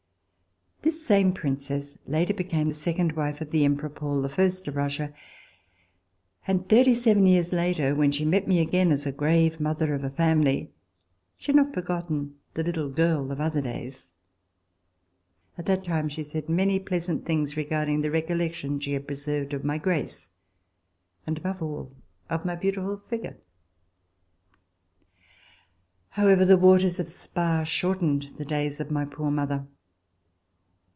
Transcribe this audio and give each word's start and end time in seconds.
This 0.83 1.05
same 1.05 1.31
princess 1.31 1.95
later 2.07 2.33
became 2.33 2.67
the 2.67 2.73
second 2.73 3.11
wife 3.11 3.39
of 3.39 3.51
the 3.51 3.63
Emperor 3.63 3.87
Paul 3.89 4.23
the 4.23 4.29
First 4.29 4.67
of 4.67 4.75
Russia, 4.75 5.13
and 6.47 6.67
thirty 6.67 6.95
seven 6.95 7.27
years 7.27 7.53
later, 7.53 7.93
when 7.93 8.11
she 8.11 8.25
met 8.25 8.47
me 8.47 8.59
again 8.59 8.91
as 8.91 9.05
a 9.05 9.11
grave 9.11 9.59
mother 9.59 9.93
of 9.93 10.03
a 10.03 10.09
family, 10.09 10.71
she 11.37 11.51
had 11.51 11.57
not 11.57 11.73
forgotten 11.75 12.35
the 12.55 12.63
little 12.63 12.89
girl 12.89 13.31
of 13.31 13.39
other 13.39 13.61
days. 13.61 14.09
At 15.55 15.67
that 15.67 15.83
time 15.83 16.09
she 16.09 16.23
said 16.23 16.49
many 16.49 16.79
pleasant 16.79 17.25
things 17.27 17.55
regarding 17.55 18.01
the 18.01 18.09
recollections 18.11 18.73
which 18.77 18.83
she 18.85 18.93
had 18.93 19.05
preserved 19.07 19.53
of 19.53 19.63
my 19.63 19.77
grace 19.77 20.29
and, 21.27 21.37
above 21.37 21.61
all, 21.61 21.95
of 22.27 22.43
my 22.43 22.55
beautiful 22.55 22.97
figure. 23.07 23.37
However, 26.09 26.43
the 26.43 26.57
waters 26.57 26.99
of 26.99 27.07
Spa 27.07 27.63
shortened 27.65 28.23
the 28.39 28.45
days 28.45 28.79
of 28.79 28.89
my 28.91 29.05
poor 29.05 29.29
mother. 29.29 29.67